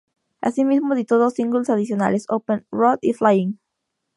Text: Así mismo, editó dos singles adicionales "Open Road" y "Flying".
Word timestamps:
Así 0.41 0.65
mismo, 0.65 0.95
editó 0.95 1.19
dos 1.19 1.35
singles 1.35 1.69
adicionales 1.69 2.25
"Open 2.27 2.65
Road" 2.71 2.97
y 3.03 3.13
"Flying". 3.13 3.59